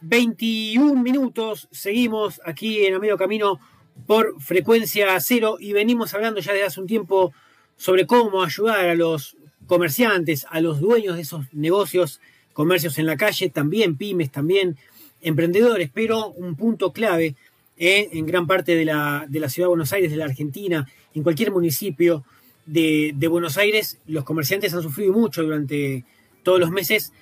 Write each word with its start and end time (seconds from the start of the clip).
21 0.00 1.02
minutos. 1.02 1.68
Seguimos 1.70 2.40
aquí 2.44 2.84
en 2.86 2.94
a 2.94 2.98
medio 2.98 3.16
camino 3.16 3.60
por 4.06 4.40
frecuencia 4.40 5.18
cero 5.20 5.56
y 5.60 5.72
venimos 5.72 6.14
hablando 6.14 6.40
ya 6.40 6.52
desde 6.52 6.66
hace 6.66 6.80
un 6.80 6.86
tiempo 6.86 7.32
sobre 7.76 8.06
cómo 8.06 8.42
ayudar 8.42 8.88
a 8.88 8.94
los 8.94 9.36
comerciantes, 9.66 10.46
a 10.50 10.60
los 10.60 10.80
dueños 10.80 11.16
de 11.16 11.22
esos 11.22 11.46
negocios, 11.52 12.20
comercios 12.52 12.98
en 12.98 13.06
la 13.06 13.16
calle, 13.16 13.50
también 13.50 13.96
pymes, 13.96 14.30
también 14.30 14.76
emprendedores, 15.20 15.90
pero 15.92 16.28
un 16.30 16.56
punto 16.56 16.92
clave 16.92 17.36
eh, 17.76 18.08
en 18.12 18.26
gran 18.26 18.46
parte 18.46 18.74
de 18.74 18.84
la, 18.84 19.26
de 19.28 19.40
la, 19.40 19.48
ciudad 19.48 19.66
de 19.66 19.70
Buenos 19.70 19.92
Aires, 19.92 20.10
de 20.10 20.16
la 20.16 20.24
Argentina, 20.26 20.86
en 21.14 21.22
cualquier 21.22 21.52
municipio 21.52 22.24
de, 22.66 23.12
de 23.14 23.28
Buenos 23.28 23.56
Aires, 23.58 23.98
los 24.06 24.24
comerciantes 24.24 24.74
han 24.74 24.82
sufrido 24.82 25.12
mucho 25.12 25.42
durante 25.42 26.04
todos 26.42 26.58
los 26.58 26.70
meses 26.70 27.12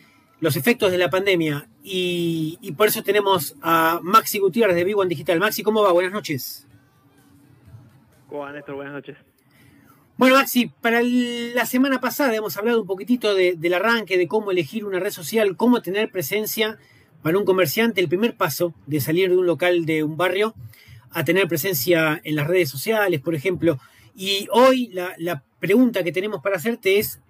los 0.41 0.57
efectos 0.57 0.91
de 0.93 0.99
la 0.99 1.11
pandemia 1.11 1.68
y, 1.83 2.59
y, 2.61 2.73
por 2.73 2.89
eso 2.89 3.03
tenemos 3.03 3.57
a 3.63 4.01
Maxi 4.03 4.39
Gutiérrez 4.39 4.77
de 4.77 4.85
Vivo 4.85 5.03
en 5.03 5.09
Digital. 5.09 5.39
Maxi, 5.39 5.63
¿cómo 5.63 5.83
va? 5.83 5.93
Buenas 5.93 6.13
noches. 6.13 6.67
¿Cómo 8.29 8.43
va, 8.43 8.53
Néstor? 8.53 8.75
Buenas 8.75 8.95
noches. 8.95 9.17
Bueno, 10.19 10.35
Maxi, 10.35 10.67
para 10.81 11.01
la 11.03 11.65
semana 11.65 12.01
pasada 12.01 12.35
hemos 12.35 12.57
hablado 12.57 12.81
un 12.81 12.87
poquitito 12.89 13.35
de, 13.35 13.55
del 13.57 13.75
arranque, 13.75 14.19
de 14.19 14.27
cómo 14.27 14.51
elegir 14.51 14.85
una 14.85 14.99
red 14.99 15.13
social, 15.13 15.57
cómo 15.57 15.81
tener 15.81 16.11
presencia 16.11 16.77
para 17.23 17.39
un 17.39 17.45
comerciante, 17.45 18.01
el 18.01 18.09
primer 18.09 18.37
paso 18.37 18.75
de 18.87 19.01
salir 19.01 19.31
de 19.31 19.37
un 19.37 19.47
local 19.47 19.87
de 19.87 20.03
un 20.03 20.17
barrio 20.17 20.55
a 21.11 21.25
tener 21.25 21.47
presencia 21.47 22.21
en 22.25 22.35
las 22.35 22.49
redes 22.49 22.69
sociales, 22.69 23.21
por 23.21 23.37
ejemplo. 23.37 23.79
Y 24.17 24.49
hoy 24.51 24.89
la, 24.89 25.15
la 25.19 25.45
pregunta 25.61 26.03
que 26.03 26.11
tenemos 26.11 26.43
para 26.43 26.57
hacerte 26.57 26.99
es, 26.99 27.21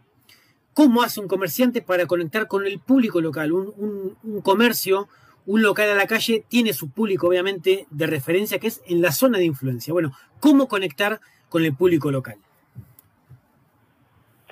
¿Cómo 0.78 1.02
hace 1.02 1.18
un 1.18 1.26
comerciante 1.26 1.82
para 1.82 2.06
conectar 2.06 2.46
con 2.46 2.64
el 2.64 2.78
público 2.78 3.20
local? 3.20 3.50
Un, 3.50 3.72
un, 3.78 4.16
un, 4.22 4.40
comercio, 4.42 5.08
un 5.44 5.60
local 5.60 5.90
a 5.90 5.96
la 5.96 6.06
calle, 6.06 6.44
tiene 6.46 6.72
su 6.72 6.92
público, 6.92 7.26
obviamente, 7.26 7.86
de 7.90 8.06
referencia, 8.06 8.60
que 8.60 8.68
es 8.68 8.80
en 8.86 9.02
la 9.02 9.10
zona 9.10 9.38
de 9.38 9.44
influencia. 9.44 9.92
Bueno, 9.92 10.12
¿cómo 10.38 10.68
conectar 10.68 11.18
con 11.48 11.64
el 11.64 11.74
público 11.74 12.12
local? 12.12 12.36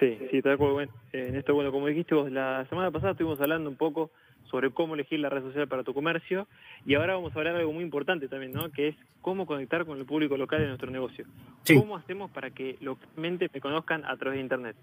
Sí, 0.01 0.19
sí, 0.33 0.43
tal 0.43 0.59
cual. 0.59 0.91
En 1.13 1.37
esto, 1.37 1.55
bueno, 1.55 1.71
como 1.71 1.87
dijiste 1.87 2.17
vos, 2.17 2.29
la 2.33 2.67
semana 2.71 2.91
pasada 2.91 3.13
estuvimos 3.13 3.41
hablando 3.41 3.71
un 3.71 3.77
poco 3.77 4.11
sobre 4.51 4.73
cómo 4.73 4.95
elegir 4.95 5.21
la 5.21 5.29
red 5.29 5.43
social 5.43 5.69
para 5.69 5.85
tu 5.85 5.95
comercio 5.95 6.49
y 6.85 6.95
ahora 6.95 7.15
vamos 7.15 7.37
a 7.37 7.39
hablar 7.39 7.55
de 7.55 7.61
algo 7.61 7.73
muy 7.73 7.85
importante 7.85 8.27
también, 8.27 8.51
¿no? 8.51 8.73
Que 8.73 8.89
es 8.89 8.97
cómo 9.21 9.47
conectar 9.47 9.87
con 9.87 9.97
el 9.97 10.07
público 10.07 10.37
local 10.37 10.59
de 10.59 10.67
nuestro 10.67 10.91
negocio. 10.91 11.25
Sí. 11.63 11.79
¿Cómo 11.79 11.97
hacemos 11.97 12.33
para 12.33 12.51
que 12.51 12.79
localmente 12.81 13.49
me 13.55 13.61
conozcan 13.61 14.05
a 14.05 14.17
través 14.17 14.39
de 14.39 14.43
Internet? 14.43 14.77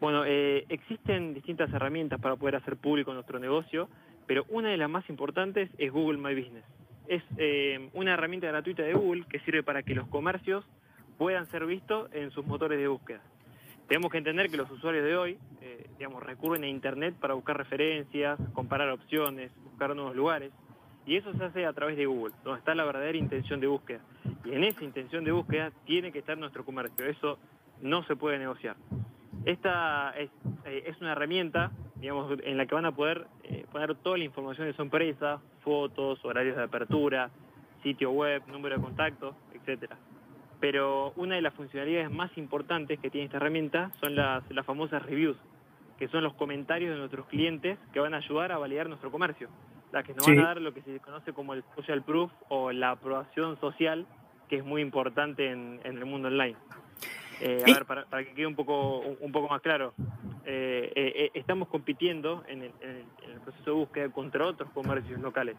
Bueno, 0.00 0.24
eh, 0.26 0.66
existen 0.68 1.32
distintas 1.32 1.72
herramientas 1.72 2.20
para 2.20 2.36
poder 2.36 2.56
hacer 2.56 2.76
público 2.76 3.14
nuestro 3.14 3.38
negocio, 3.38 3.88
pero 4.26 4.44
una 4.48 4.68
de 4.68 4.76
las 4.76 4.90
más 4.90 5.08
importantes 5.08 5.70
es 5.78 5.90
Google 5.90 6.18
My 6.18 6.34
Business. 6.34 6.64
Es 7.08 7.22
eh, 7.38 7.88
una 7.94 8.12
herramienta 8.14 8.46
gratuita 8.48 8.82
de 8.82 8.92
Google 8.92 9.24
que 9.28 9.40
sirve 9.40 9.62
para 9.62 9.82
que 9.82 9.94
los 9.94 10.06
comercios 10.08 10.64
puedan 11.16 11.46
ser 11.46 11.64
vistos 11.64 12.10
en 12.12 12.30
sus 12.30 12.44
motores 12.46 12.78
de 12.78 12.88
búsqueda. 12.88 13.22
Tenemos 13.88 14.10
que 14.10 14.18
entender 14.18 14.50
que 14.50 14.56
los 14.56 14.70
usuarios 14.70 15.04
de 15.04 15.16
hoy, 15.16 15.38
eh, 15.62 15.86
digamos, 15.96 16.22
recurren 16.22 16.64
a 16.64 16.68
Internet 16.68 17.14
para 17.18 17.34
buscar 17.34 17.56
referencias, 17.56 18.38
comparar 18.52 18.90
opciones, 18.90 19.50
buscar 19.64 19.94
nuevos 19.94 20.16
lugares, 20.16 20.52
y 21.06 21.16
eso 21.16 21.32
se 21.34 21.44
hace 21.44 21.64
a 21.64 21.72
través 21.72 21.96
de 21.96 22.04
Google, 22.04 22.34
donde 22.42 22.58
está 22.58 22.74
la 22.74 22.84
verdadera 22.84 23.16
intención 23.16 23.60
de 23.60 23.68
búsqueda. 23.68 24.00
Y 24.44 24.52
en 24.52 24.64
esa 24.64 24.82
intención 24.82 25.24
de 25.24 25.30
búsqueda 25.30 25.70
tiene 25.86 26.10
que 26.10 26.18
estar 26.18 26.36
nuestro 26.36 26.64
comercio. 26.64 27.06
Eso 27.06 27.38
no 27.80 28.02
se 28.02 28.16
puede 28.16 28.38
negociar. 28.38 28.76
Esta 29.46 30.10
es, 30.18 30.28
eh, 30.64 30.82
es, 30.86 31.00
una 31.00 31.12
herramienta, 31.12 31.70
digamos, 31.94 32.36
en 32.42 32.58
la 32.58 32.66
que 32.66 32.74
van 32.74 32.84
a 32.84 32.90
poder 32.90 33.28
eh, 33.44 33.64
poner 33.70 33.94
toda 33.94 34.18
la 34.18 34.24
información 34.24 34.66
de 34.66 34.74
su 34.74 34.82
empresa, 34.82 35.40
fotos, 35.62 36.22
horarios 36.24 36.56
de 36.56 36.64
apertura, 36.64 37.30
sitio 37.84 38.10
web, 38.10 38.42
número 38.48 38.74
de 38.74 38.82
contacto, 38.82 39.36
etcétera. 39.54 39.96
Pero 40.58 41.12
una 41.14 41.36
de 41.36 41.42
las 41.42 41.54
funcionalidades 41.54 42.10
más 42.10 42.36
importantes 42.36 42.98
que 42.98 43.08
tiene 43.08 43.26
esta 43.26 43.36
herramienta 43.36 43.92
son 44.00 44.16
las, 44.16 44.42
las 44.50 44.66
famosas 44.66 45.00
reviews, 45.04 45.36
que 45.96 46.08
son 46.08 46.24
los 46.24 46.34
comentarios 46.34 46.90
de 46.90 46.98
nuestros 46.98 47.26
clientes 47.26 47.78
que 47.92 48.00
van 48.00 48.14
a 48.14 48.16
ayudar 48.16 48.50
a 48.50 48.58
validar 48.58 48.88
nuestro 48.88 49.12
comercio, 49.12 49.48
las 49.92 50.04
que 50.04 50.12
nos 50.12 50.24
sí. 50.24 50.34
van 50.34 50.44
a 50.44 50.48
dar 50.48 50.60
lo 50.60 50.74
que 50.74 50.82
se 50.82 50.98
conoce 50.98 51.32
como 51.32 51.54
el 51.54 51.62
social 51.76 52.02
proof 52.02 52.32
o 52.48 52.72
la 52.72 52.90
aprobación 52.90 53.60
social, 53.60 54.06
que 54.48 54.56
es 54.56 54.64
muy 54.64 54.82
importante 54.82 55.52
en, 55.52 55.78
en 55.84 55.98
el 55.98 56.04
mundo 56.04 56.26
online. 56.26 56.56
Eh, 57.40 57.62
a 57.62 57.72
ver, 57.72 57.84
para, 57.84 58.04
para, 58.06 58.24
que 58.24 58.32
quede 58.32 58.46
un 58.46 58.54
poco, 58.54 58.98
un, 58.98 59.16
un 59.20 59.32
poco 59.32 59.48
más 59.48 59.60
claro, 59.60 59.92
eh, 60.44 60.92
eh, 60.94 61.30
estamos 61.34 61.68
compitiendo 61.68 62.44
en 62.48 62.62
el, 62.62 62.72
en, 62.80 62.90
el, 62.90 63.04
en 63.24 63.30
el, 63.32 63.40
proceso 63.40 63.70
de 63.70 63.76
búsqueda 63.76 64.08
contra 64.10 64.46
otros 64.46 64.70
comercios 64.70 65.20
locales 65.20 65.56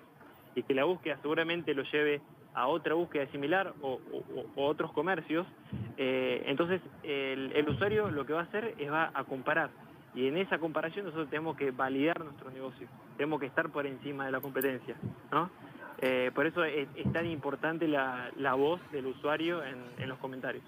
y 0.56 0.64
que 0.64 0.74
la 0.74 0.86
búsqueda 0.86 1.18
seguramente 1.22 1.74
lo 1.74 1.84
lleve 1.84 2.22
a 2.56 2.68
otra 2.68 2.96
búsqueda 2.96 3.28
similar 3.28 3.74
o, 3.82 4.00
o, 4.12 4.46
o 4.56 4.66
otros 4.66 4.92
comercios, 4.94 5.46
entonces 5.98 6.82
el, 7.04 7.52
el, 7.54 7.70
usuario 7.70 8.10
lo 8.10 8.26
que 8.26 8.34
va 8.34 8.40
a 8.42 8.44
hacer 8.44 8.74
es 8.80 8.92
va 8.92 9.12
a 9.14 9.24
comparar 9.26 9.70
y 10.16 10.28
en 10.28 10.38
esa 10.38 10.58
comparación 10.58 11.06
nosotros 11.06 11.30
tenemos 11.30 11.56
que 11.56 11.70
validar 11.70 12.20
nuestro 12.24 12.50
negocio, 12.50 12.88
tenemos 13.18 13.40
que 13.40 13.46
estar 13.46 13.70
por 13.70 13.86
encima 13.86 14.26
de 14.26 14.32
la 14.32 14.42
competencia, 14.42 14.96
¿no? 15.32 15.52
Eh, 16.00 16.32
por 16.36 16.46
eso 16.46 16.64
es, 16.64 16.88
tan 17.12 17.26
importante 17.26 17.88
la, 17.88 18.54
voz 18.56 18.80
del 18.92 19.08
usuario 19.08 19.62
en, 19.64 20.08
los 20.08 20.20
comentarios. 20.20 20.64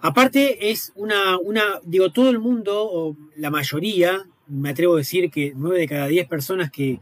Aparte 0.00 0.70
es 0.70 0.92
una, 0.94 1.38
una, 1.38 1.80
digo, 1.82 2.10
todo 2.10 2.30
el 2.30 2.38
mundo, 2.38 2.88
o 2.90 3.16
la 3.36 3.50
mayoría, 3.50 4.24
me 4.46 4.70
atrevo 4.70 4.94
a 4.94 4.98
decir 4.98 5.30
que 5.30 5.52
nueve 5.56 5.80
de 5.80 5.88
cada 5.88 6.06
diez 6.06 6.26
personas 6.28 6.70
que, 6.70 7.00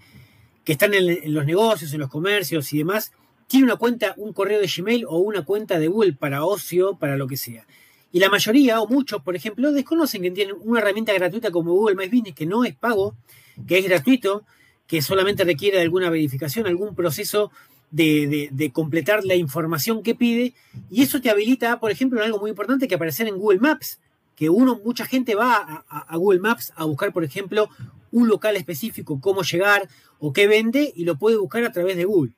que 0.64 0.72
están 0.72 0.94
en, 0.94 1.08
en, 1.08 1.34
los 1.34 1.44
negocios, 1.44 1.92
en 1.92 2.00
los 2.00 2.08
comercios 2.08 2.72
y 2.72 2.78
demás, 2.78 3.12
tiene 3.46 3.66
una 3.66 3.76
cuenta, 3.76 4.14
un 4.16 4.32
correo 4.32 4.60
de 4.60 4.66
Gmail 4.66 5.04
o 5.06 5.18
una 5.18 5.44
cuenta 5.44 5.78
de 5.78 5.88
Google 5.88 6.14
para 6.14 6.44
ocio, 6.44 6.98
para 6.98 7.16
lo 7.16 7.26
que 7.26 7.36
sea. 7.36 7.66
Y 8.10 8.20
la 8.20 8.30
mayoría, 8.30 8.80
o 8.80 8.88
muchos, 8.88 9.22
por 9.22 9.36
ejemplo, 9.36 9.72
desconocen 9.72 10.22
que 10.22 10.30
tienen 10.30 10.56
una 10.60 10.80
herramienta 10.80 11.12
gratuita 11.12 11.50
como 11.50 11.72
Google 11.72 11.96
My 11.96 12.06
Business, 12.06 12.34
que 12.34 12.46
no 12.46 12.64
es 12.64 12.74
pago, 12.74 13.14
que 13.66 13.78
es 13.78 13.84
gratuito, 13.84 14.44
que 14.88 15.02
solamente 15.02 15.44
requiere 15.44 15.76
de 15.76 15.84
alguna 15.84 16.10
verificación, 16.10 16.66
algún 16.66 16.96
proceso 16.96 17.52
de, 17.90 18.70
completar 18.72 19.24
la 19.24 19.36
información 19.36 20.02
que 20.02 20.14
pide, 20.14 20.54
y 20.90 21.02
eso 21.02 21.20
te 21.20 21.30
habilita, 21.30 21.78
por 21.78 21.90
ejemplo, 21.90 22.18
en 22.18 22.26
algo 22.26 22.40
muy 22.40 22.50
importante 22.50 22.88
que 22.88 22.94
aparecer 22.94 23.28
en 23.28 23.38
Google 23.38 23.60
Maps, 23.60 24.00
que 24.34 24.50
uno, 24.50 24.80
mucha 24.84 25.04
gente 25.04 25.34
va 25.34 25.56
a, 25.56 25.84
a, 25.88 25.98
a, 26.00 26.16
Google 26.16 26.40
Maps 26.40 26.72
a 26.76 26.84
buscar, 26.84 27.12
por 27.12 27.22
ejemplo, 27.22 27.68
un 28.10 28.28
local 28.28 28.56
específico, 28.56 29.20
cómo 29.20 29.42
llegar 29.42 29.88
o 30.18 30.32
qué 30.32 30.48
vende, 30.48 30.92
y 30.96 31.04
lo 31.04 31.16
puede 31.16 31.36
buscar 31.36 31.64
a 31.64 31.72
través 31.72 31.96
de 31.96 32.04
Google. 32.04 32.32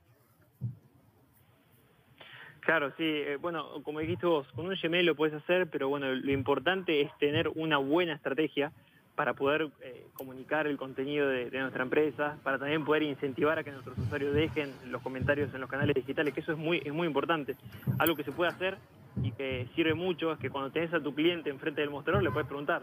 Claro, 2.61 2.93
sí, 2.97 3.05
eh, 3.05 3.37
bueno, 3.41 3.83
como 3.83 4.01
dijiste 4.01 4.27
vos, 4.27 4.47
con 4.55 4.67
un 4.67 4.77
Gmail 4.81 5.07
lo 5.07 5.17
puedes 5.17 5.35
hacer, 5.35 5.69
pero 5.69 5.89
bueno, 5.89 6.15
lo 6.15 6.33
importante 6.33 7.01
es 7.01 7.11
tener 7.19 7.49
una 7.49 7.79
buena 7.79 8.15
estrategia 8.15 8.73
para 9.21 9.35
poder 9.35 9.69
eh, 9.83 10.07
comunicar 10.15 10.67
el 10.67 10.79
contenido 10.79 11.29
de, 11.29 11.51
de, 11.51 11.61
nuestra 11.61 11.83
empresa, 11.83 12.39
para 12.43 12.59
también 12.59 12.87
poder 12.87 13.03
incentivar 13.03 13.59
a 13.59 13.63
que 13.63 13.71
nuestros 13.71 13.99
usuarios 13.99 14.33
dejen 14.33 14.73
los 14.87 15.03
comentarios 15.03 15.53
en 15.53 15.61
los 15.61 15.69
canales 15.69 15.95
digitales, 15.95 16.33
que 16.33 16.41
eso 16.41 16.53
es 16.53 16.59
muy, 16.59 16.81
es 16.83 16.95
muy 16.95 17.07
importante. 17.07 17.55
Algo 17.99 18.17
que 18.17 18.25
se 18.25 18.33
puede 18.33 18.51
hacer 18.51 18.79
y 19.23 19.33
que 19.33 19.69
sirve 19.75 19.93
mucho 19.93 20.33
es 20.33 20.39
que 20.39 20.49
cuando 20.49 20.71
tenés 20.71 20.95
a 20.95 21.03
tu 21.03 21.15
cliente 21.15 21.51
enfrente 21.51 21.83
del 21.83 21.91
mostrador 21.91 22.23
le 22.23 22.31
puedes 22.31 22.49
preguntar, 22.49 22.81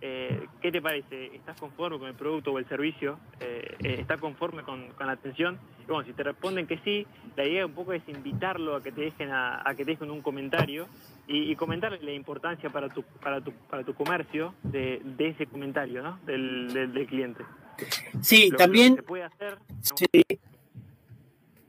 eh, 0.00 0.46
¿qué 0.60 0.70
te 0.70 0.82
parece? 0.82 1.34
¿Estás 1.34 1.58
conforme 1.58 1.98
con 1.98 2.08
el 2.08 2.14
producto 2.14 2.52
o 2.52 2.58
el 2.58 2.68
servicio? 2.68 3.18
Eh, 3.40 3.76
eh, 3.82 3.96
¿Estás 4.00 4.20
conforme 4.20 4.62
con, 4.62 4.88
con, 4.90 5.06
la 5.06 5.14
atención? 5.14 5.58
Y 5.82 5.90
bueno, 5.90 6.04
si 6.04 6.12
te 6.12 6.22
responden 6.22 6.66
que 6.66 6.78
sí, 6.78 7.06
la 7.34 7.46
idea 7.46 7.64
un 7.64 7.72
poco 7.72 7.92
es 7.92 8.06
invitarlo 8.08 8.76
a 8.76 8.82
que 8.82 8.92
te 8.92 9.00
dejen, 9.02 9.30
a, 9.30 9.68
a 9.68 9.74
que 9.74 9.84
te 9.84 9.92
dejen 9.92 10.10
un 10.10 10.20
comentario 10.20 10.86
y, 11.26 11.50
y 11.50 11.56
comentarle 11.56 11.98
la 12.02 12.12
importancia 12.12 12.68
para 12.70 12.88
tu, 12.88 13.02
para 13.02 13.40
tu, 13.40 13.52
para 13.52 13.84
tu 13.84 13.94
comercio 13.94 14.54
de, 14.62 15.00
de 15.02 15.28
ese 15.28 15.46
comentario, 15.46 16.02
¿no? 16.02 16.18
Del, 16.26 16.72
del, 16.72 16.92
del 16.92 17.06
cliente. 17.06 17.44
Sí, 18.20 18.50
lo, 18.50 18.58
también... 18.58 18.90
Lo 18.90 18.96
que 18.96 19.02
se 19.02 19.06
puede 19.08 19.24
hacer... 19.24 19.58
Sí. 19.80 20.06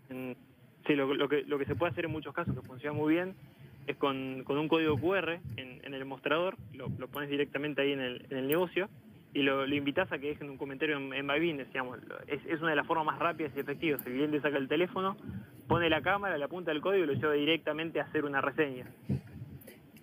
En, 0.09 0.35
sí, 0.85 0.95
lo, 0.95 1.13
lo, 1.13 1.29
que, 1.29 1.44
lo 1.44 1.57
que 1.57 1.65
se 1.65 1.75
puede 1.75 1.91
hacer 1.91 2.06
en 2.06 2.12
muchos 2.12 2.33
casos, 2.33 2.53
que 2.53 2.62
funciona 2.62 2.97
muy 2.97 3.13
bien, 3.13 3.35
es 3.88 3.95
con, 3.95 4.44
con 4.44 4.57
un 4.57 4.68
código 4.68 5.00
QR 5.00 5.39
en, 5.56 5.81
en 5.84 5.94
el 5.94 6.06
mostrador, 6.06 6.57
lo, 6.74 6.89
lo, 6.98 7.07
pones 7.07 7.30
directamente 7.30 7.81
ahí 7.81 7.94
en 7.94 8.01
el, 8.01 8.25
en 8.30 8.38
el 8.38 8.48
negocio 8.48 8.89
y 9.34 9.42
lo, 9.42 9.66
lo, 9.66 9.75
invitas 9.75 10.12
a 10.12 10.19
que 10.19 10.28
dejen 10.28 10.50
un 10.50 10.57
comentario 10.57 10.98
en, 10.98 11.13
en. 11.13 11.30
Es, 12.28 12.39
es, 12.45 12.62
una 12.62 12.72
de 12.72 12.75
las 12.75 12.86
formas 12.86 13.06
más 13.06 13.19
rápidas 13.19 13.51
y 13.56 13.60
efectivas. 13.60 14.06
El 14.06 14.13
cliente 14.13 14.42
saca 14.42 14.57
el 14.57 14.68
teléfono, 14.68 15.18
pone 15.68 15.89
la 15.89 16.01
cámara, 16.01 16.38
le 16.38 16.44
apunta 16.44 16.72
el 16.72 16.81
código 16.81 17.06
y 17.06 17.07
lo 17.07 17.13
lleva 17.13 17.34
directamente 17.34 18.00
a 18.00 18.04
hacer 18.04 18.25
una 18.25 18.42
reseña. 18.42 18.86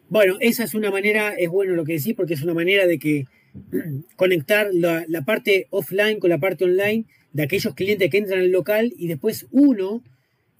Bueno, 0.08 0.36
esa 0.40 0.64
es 0.64 0.74
una 0.74 0.90
manera, 0.90 1.34
es 1.34 1.48
bueno 1.48 1.74
lo 1.74 1.84
que 1.84 1.94
decís, 1.94 2.14
porque 2.14 2.34
es 2.34 2.42
una 2.42 2.54
manera 2.54 2.86
de 2.86 2.98
que 2.98 3.26
conectar 4.16 4.68
la 4.72 5.22
parte 5.26 5.66
offline 5.70 6.20
con 6.20 6.30
la 6.30 6.38
parte 6.38 6.64
online 6.64 7.04
de 7.32 7.42
aquellos 7.42 7.74
clientes 7.74 8.10
que 8.10 8.18
entran 8.18 8.40
al 8.40 8.50
local 8.50 8.92
y 8.96 9.08
después 9.08 9.46
uno 9.50 10.02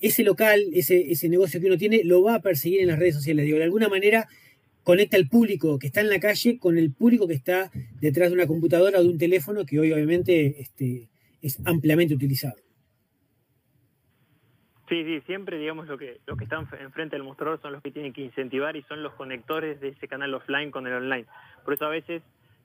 ese 0.07 0.23
local, 0.23 0.61
ese, 0.75 1.13
ese 1.13 1.29
negocio 1.29 1.61
que 1.61 1.67
uno 1.67 1.79
tiene, 1.79 2.03
lo 2.05 2.23
va 2.23 2.37
a 2.37 2.43
perseguir 2.43 2.81
en 2.81 2.89
las 2.89 2.99
redes 2.99 3.15
sociales. 3.15 3.47
De 3.47 3.63
alguna 3.63 3.89
manera 3.89 4.29
conecta 4.83 5.17
el 5.17 5.29
público 5.29 5.79
que 5.79 5.87
está 5.87 6.03
en 6.03 6.11
la 6.11 6.21
calle 6.21 6.59
con 6.59 6.77
el 6.77 6.93
público 6.93 7.27
que 7.27 7.35
está 7.35 7.71
detrás 8.01 8.29
de 8.29 8.35
una 8.35 8.47
computadora 8.47 8.99
o 8.99 9.03
de 9.03 9.09
un 9.09 9.19
teléfono 9.19 9.65
que 9.65 9.81
hoy 9.81 9.93
obviamente 9.93 10.61
este, 10.61 11.09
es 11.41 11.59
ampliamente 11.65 12.15
utilizado. 12.15 12.57
Sí, 14.91 15.03
sí, 15.03 15.23
siempre 15.23 15.59
digamos 15.59 15.89
lo 15.89 15.97
que, 15.97 16.21
lo 16.27 16.37
que 16.37 16.45
están 16.45 16.69
enfrente 16.79 17.17
del 17.17 17.25
mostrador 17.25 17.59
son 17.63 17.73
los 17.73 17.83
que 17.83 17.91
tienen 17.91 18.13
que 18.13 18.21
incentivar 18.21 18.77
y 18.77 18.83
son 18.83 19.03
los 19.03 19.15
conectores 19.15 19.81
de 19.81 19.89
ese 19.89 20.07
canal 20.07 20.35
offline 20.35 20.71
con 20.71 20.87
el 20.87 20.93
online. 20.93 21.25
Por 21.65 21.73
eso 21.73 21.87
a 21.87 21.89
veces 21.89 22.23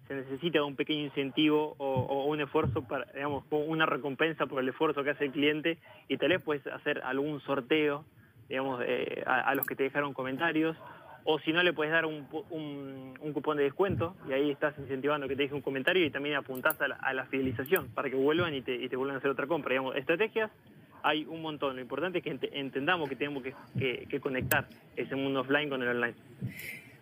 se 0.10 0.16
necesita 0.16 0.64
un 0.64 0.76
pequeño 0.76 1.06
incentivo 1.06 1.76
o, 1.78 2.26
un 2.26 2.42
esfuerzo 2.42 2.82
para, 2.82 3.06
digamos, 3.14 3.46
una 3.52 3.86
recompensa 3.86 4.48
por 4.48 4.62
el 4.62 4.68
esfuerzo 4.68 5.04
que 5.04 5.12
hace 5.12 5.26
el 5.26 5.32
cliente 5.32 5.78
y 6.08 6.18
tal 6.18 6.30
vez 6.30 6.42
puedes 6.42 6.66
hacer 6.68 7.02
algún 7.04 7.40
sorteo, 7.42 8.04
digamos, 8.50 8.84
a, 9.28 9.54
los 9.54 9.68
que 9.68 9.76
te 9.76 9.84
dejaron 9.84 10.14
comentarios 10.14 10.76
o 11.26 11.38
si 11.40 11.54
no 11.54 11.62
le 11.62 11.74
puedes 11.74 11.94
dar 11.94 12.08
un, 12.08 12.26
cupón 13.34 13.58
de 13.58 13.64
descuento 13.64 14.16
y 14.28 14.34
ahí 14.34 14.50
estás 14.50 14.74
incentivando 14.80 15.28
que 15.28 15.36
te 15.36 15.44
deje 15.44 15.54
un 15.54 15.62
comentario 15.62 16.04
y 16.04 16.10
también 16.10 16.36
apuntás 16.36 16.82
a 16.82 17.14
la, 17.14 17.26
fidelización 17.26 17.90
para 17.90 18.10
que 18.10 18.16
vuelvan 18.16 18.56
y 18.56 18.62
te 18.62 18.96
vuelvan 18.96 19.16
a 19.16 19.20
hacer 19.20 19.30
otra 19.30 19.46
compra. 19.46 19.70
Digamos, 19.70 19.96
estrategias 19.96 20.50
hay 21.04 21.26
un 21.26 21.42
montón. 21.42 21.76
Lo 21.76 21.82
importante 21.82 22.20
es 22.20 22.24
que 22.24 22.50
entendamos 22.54 23.10
que 23.10 23.16
tenemos 23.16 23.44
que, 23.44 24.20
conectar 24.20 24.68
ese 24.96 25.16
mundo 25.16 25.42
offline 25.42 25.70
con 25.70 25.82
el 25.82 25.90
online. 25.90 26.16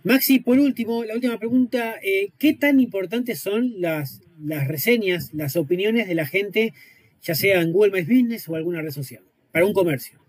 Maxi, 0.03 0.39
por 0.39 0.59
último, 0.59 1.03
la 1.03 1.15
última 1.15 1.37
pregunta, 1.37 1.95
eh, 2.01 2.29
¿qué 2.39 2.53
tan 2.53 2.79
importantes 2.79 3.39
son 3.39 3.81
las, 3.81 4.21
las 4.39 4.67
reseñas, 4.67 5.33
las 5.33 5.55
opiniones 5.55 6.07
de 6.07 6.15
la 6.15 6.25
gente, 6.25 6.73
ya 7.21 7.35
sea 7.35 7.61
en 7.61 7.71
Google 7.71 7.91
My 7.91 8.01
Business 8.01 8.47
o 8.47 8.55
alguna 8.55 8.81
red 8.81 8.91
social, 8.91 9.23
para 9.51 9.65
un 9.65 9.73
comercio? 9.73 10.19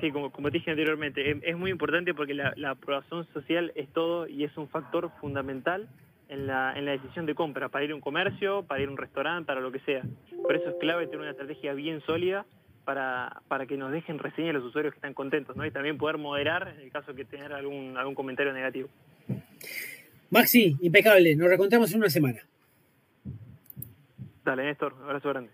sí, 0.00 0.12
como, 0.12 0.30
como 0.30 0.50
te 0.50 0.58
dije 0.58 0.70
anteriormente, 0.70 1.40
es, 1.42 1.56
muy 1.56 1.70
importante 1.70 2.14
porque 2.14 2.34
la, 2.34 2.52
la 2.56 2.70
aprobación 2.70 3.26
social 3.32 3.72
es 3.74 3.88
todo 3.88 4.28
y 4.28 4.44
es 4.44 4.56
un 4.56 4.68
factor 4.68 5.10
fundamental 5.20 5.88
en 6.28 6.46
la, 6.46 6.72
en 6.76 6.84
la 6.84 6.92
decisión 6.92 7.26
de 7.26 7.34
compra, 7.34 7.68
para 7.68 7.84
ir 7.84 7.90
a 7.90 7.94
un 7.94 8.00
comercio, 8.00 8.62
para 8.62 8.80
ir 8.80 8.88
a 8.88 8.92
un 8.92 8.96
restaurante, 8.96 9.46
para 9.46 9.60
lo 9.60 9.72
que 9.72 9.80
sea. 9.80 10.02
Por 10.42 10.54
eso 10.54 10.70
es 10.70 10.76
clave 10.76 11.06
tener 11.06 11.20
una 11.20 11.30
estrategia 11.30 11.74
bien 11.74 12.00
sólida 12.02 12.46
para, 12.84 13.42
para 13.48 13.66
que 13.66 13.76
nos 13.76 13.92
dejen 13.92 14.18
reseñas 14.18 14.54
los 14.54 14.64
usuarios 14.64 14.94
que 14.94 14.98
están 14.98 15.14
contentos, 15.14 15.56
¿no? 15.56 15.64
Y 15.66 15.70
también 15.70 15.98
poder 15.98 16.18
moderar 16.18 16.74
en 16.76 16.84
el 16.84 16.90
caso 16.90 17.12
de 17.12 17.24
tener 17.24 17.52
algún, 17.52 17.96
algún 17.96 18.14
comentario 18.14 18.52
negativo. 18.52 18.88
Maxi, 20.30 20.76
impecable, 20.80 21.36
nos 21.36 21.48
reencontramos 21.48 21.92
en 21.92 21.98
una 21.98 22.10
semana. 22.10 22.40
Dale, 24.44 24.64
Néstor, 24.64 24.94
abrazo 25.02 25.28
grande. 25.30 25.50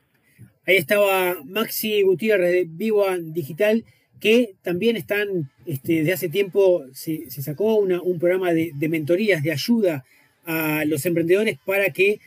Ahí 0.66 0.76
estaba 0.76 1.36
Maxi 1.44 2.02
Gutiérrez 2.02 2.52
de 2.52 2.66
Viva 2.68 3.16
Digital, 3.18 3.84
que 4.20 4.54
también 4.62 4.96
están, 4.96 5.50
este, 5.66 6.02
de 6.02 6.12
hace 6.12 6.28
tiempo 6.28 6.84
se, 6.92 7.30
sacó 7.30 7.76
un 7.76 8.18
programa 8.18 8.52
de, 8.52 8.72
de 8.74 8.88
mentorías, 8.88 9.42
de 9.42 9.52
ayuda 9.52 10.04
a 10.44 10.84
los 10.84 11.06
emprendedores 11.06 11.58
para 11.64 11.90
que 11.90 12.20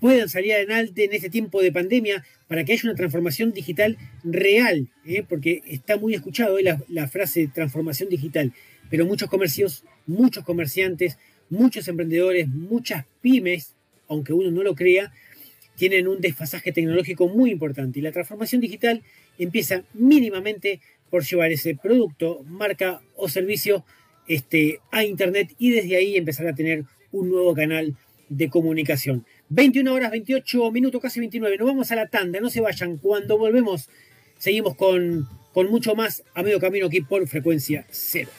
puedan 0.00 0.28
salir 0.28 0.52
adelante 0.52 1.04
en 1.04 1.12
este 1.12 1.30
tiempo 1.30 1.62
de 1.62 1.72
pandemia, 1.72 2.24
para 2.46 2.64
que 2.64 2.72
haya 2.72 2.82
una 2.84 2.94
transformación 2.94 3.52
digital 3.52 3.96
real, 4.24 4.88
¿eh? 5.06 5.24
porque 5.28 5.62
está 5.66 5.96
muy 5.96 6.14
escuchado 6.14 6.58
la, 6.60 6.82
la, 6.88 7.08
frase 7.08 7.48
transformación 7.52 8.08
digital, 8.08 8.52
pero 8.90 9.04
muchos 9.06 9.28
comercios, 9.28 9.84
muchos 10.06 10.44
comerciantes, 10.44 11.18
muchos 11.50 11.88
emprendedores, 11.88 12.48
muchas 12.48 13.04
pymes, 13.20 13.74
aunque 14.08 14.32
uno 14.32 14.50
no 14.50 14.62
lo 14.62 14.74
crea, 14.74 15.12
tienen 15.76 16.08
un 16.08 16.20
desfasaje 16.20 16.72
tecnológico 16.72 17.28
muy 17.28 17.52
importante. 17.52 18.00
Y 18.00 18.02
la 18.02 18.12
transformación 18.12 18.60
digital 18.60 19.02
empieza 19.38 19.84
mínimamente 19.94 20.80
por 21.10 21.24
llevar 21.24 21.52
ese 21.52 21.74
producto, 21.74 22.42
marca 22.44 23.00
o 23.16 23.28
servicio 23.28 23.84
este, 24.26 24.80
a 24.90 25.04
Internet 25.04 25.54
y 25.58 25.70
desde 25.70 25.96
ahí 25.96 26.16
empezar 26.16 26.46
a 26.48 26.54
tener 26.54 26.84
un 27.12 27.30
nuevo 27.30 27.54
canal 27.54 27.96
de 28.28 28.50
comunicación. 28.50 29.24
21 29.48 29.92
horas 29.92 30.10
28 30.10 30.70
minutos, 30.70 31.00
casi 31.00 31.20
29. 31.20 31.58
Nos 31.58 31.66
vamos 31.66 31.90
a 31.90 31.96
la 31.96 32.08
tanda, 32.08 32.40
no 32.40 32.50
se 32.50 32.60
vayan. 32.60 32.96
Cuando 32.98 33.38
volvemos, 33.38 33.88
seguimos 34.36 34.74
con, 34.74 35.28
con 35.52 35.70
mucho 35.70 35.94
más 35.94 36.22
a 36.34 36.42
medio 36.42 36.60
camino 36.60 36.86
aquí 36.86 37.00
por 37.00 37.26
frecuencia 37.26 37.86
cero. 37.90 38.30